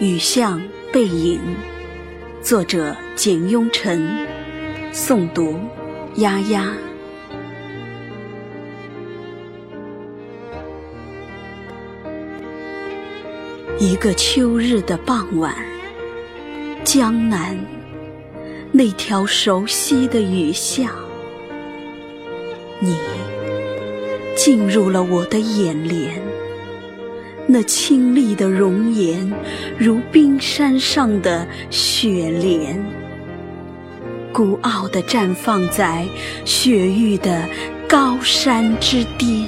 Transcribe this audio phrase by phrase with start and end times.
[0.00, 1.38] 雨巷背影，
[2.40, 4.26] 作者简雍晨，
[4.94, 5.60] 诵读
[6.14, 6.72] 丫丫。
[13.78, 15.54] 一个秋日的傍晚，
[16.82, 17.54] 江南
[18.72, 20.90] 那条熟悉的雨巷，
[22.78, 22.96] 你
[24.34, 26.29] 进入了我的眼帘。
[27.52, 29.28] 那清丽的容颜，
[29.76, 32.80] 如冰山上的雪莲，
[34.32, 36.06] 孤傲地绽放在
[36.44, 37.44] 雪域的
[37.88, 39.44] 高山之巅。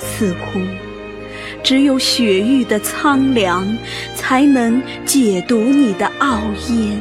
[0.00, 0.58] 似乎
[1.62, 3.64] 只有雪域的苍凉，
[4.16, 7.00] 才能解读你的傲烟。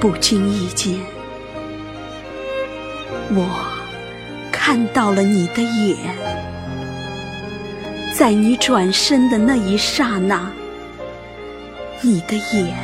[0.00, 1.13] 不经意间。
[3.36, 3.48] 我
[4.52, 5.96] 看到了你的眼，
[8.16, 10.48] 在你转身的那一刹那，
[12.00, 12.76] 你的眼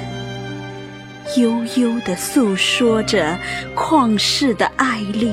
[1.37, 3.39] 悠悠地诉说着
[3.77, 5.33] 旷世的爱恋。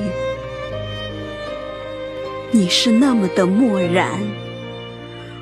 [2.52, 4.08] 你是那么的漠然，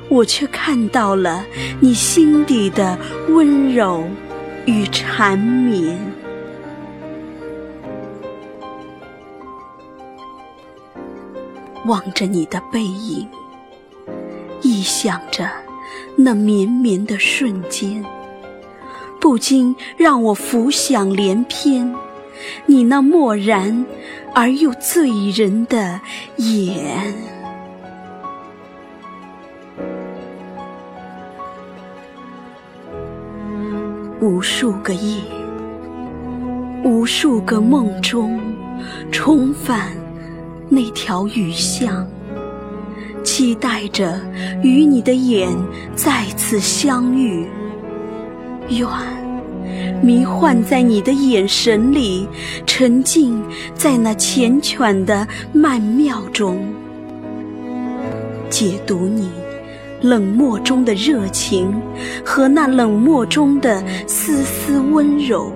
[0.09, 1.45] 我却看到了
[1.79, 2.97] 你心底的
[3.29, 4.03] 温柔
[4.65, 6.16] 与缠绵。
[11.87, 13.27] 望着你的背影，
[14.61, 15.49] 臆想着
[16.17, 18.03] 那绵绵的瞬间，
[19.19, 21.95] 不禁让我浮想联翩。
[22.67, 23.85] 你那漠然
[24.35, 25.99] 而又醉人的
[26.35, 27.13] 眼，
[34.21, 35.19] 无数个夜，
[36.83, 38.39] 无数个梦中
[39.11, 40.06] 重返。
[40.69, 42.05] 那条雨巷，
[43.23, 44.19] 期待着
[44.61, 45.47] 与你的眼
[45.95, 47.47] 再次相遇。
[48.69, 48.85] 愿
[50.03, 52.27] 迷幻在你的眼神里，
[52.65, 53.41] 沉浸
[53.73, 56.59] 在那缱绻的曼妙中，
[58.49, 59.31] 解读你
[60.01, 61.73] 冷漠中的热情
[62.25, 65.51] 和那冷漠中的丝丝温柔。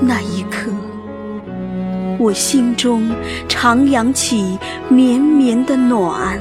[0.00, 0.72] 那一刻。
[2.18, 3.10] 我心中
[3.48, 4.58] 徜徉起
[4.88, 6.38] 绵绵的暖，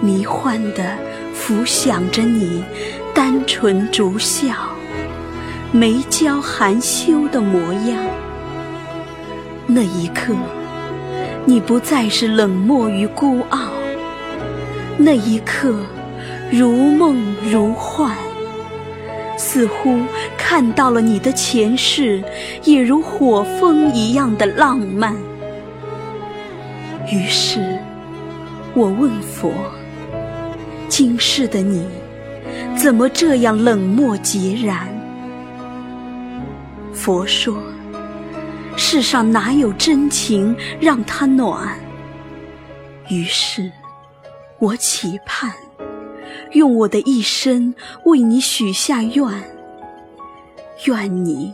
[0.00, 0.96] 迷幻的
[1.32, 2.64] 浮想着你
[3.14, 4.54] 单纯竹笑、
[5.72, 7.98] 眉娇含羞的模样。
[9.66, 10.34] 那一刻，
[11.44, 13.58] 你不再是冷漠与孤傲，
[14.96, 15.74] 那一刻，
[16.50, 18.16] 如梦如幻。
[19.36, 20.00] 似乎
[20.36, 22.22] 看到了你的前世，
[22.62, 25.14] 也如火风一样的浪漫。
[27.12, 27.78] 于是，
[28.74, 29.52] 我问佛：
[30.88, 31.86] 今世的你，
[32.76, 34.88] 怎么这样冷漠孑然？
[36.92, 37.56] 佛说：
[38.76, 41.78] 世上哪有真情让它暖？
[43.08, 43.70] 于是，
[44.58, 45.52] 我期盼。
[46.52, 47.74] 用我的一生
[48.04, 49.24] 为你许下愿，
[50.86, 51.52] 愿你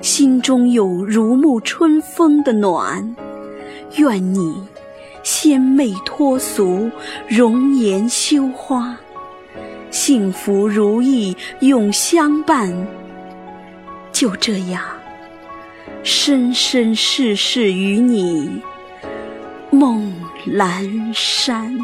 [0.00, 3.16] 心中有如沐春风的暖，
[3.96, 4.62] 愿你
[5.22, 6.90] 仙媚脱俗，
[7.28, 8.96] 容颜羞花，
[9.90, 12.72] 幸福如意永相伴。
[14.12, 14.82] 就这样，
[16.02, 18.60] 生生世世与你
[19.70, 20.12] 梦
[20.46, 21.78] 阑珊。